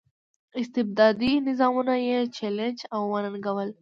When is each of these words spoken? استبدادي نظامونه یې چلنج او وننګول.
استبدادي 0.61 1.31
نظامونه 1.47 1.93
یې 2.07 2.19
چلنج 2.37 2.77
او 2.93 3.01
وننګول. 3.13 3.69